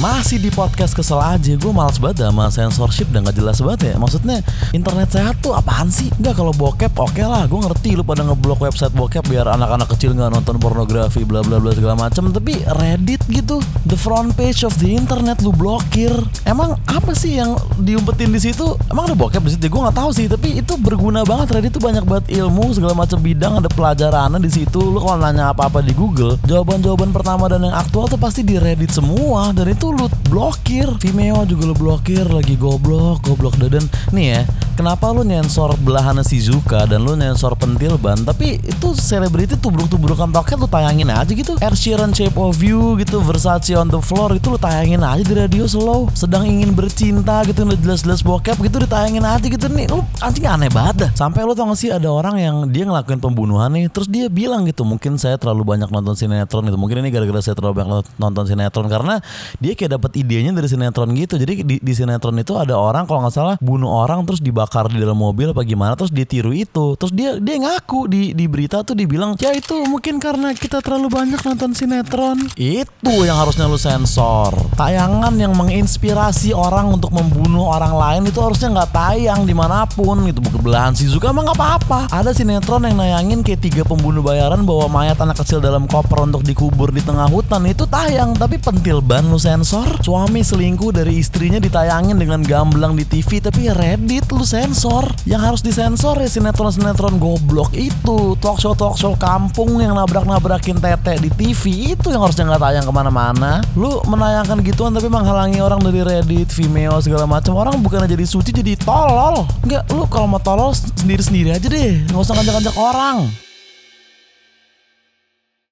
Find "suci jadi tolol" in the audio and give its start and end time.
108.26-109.46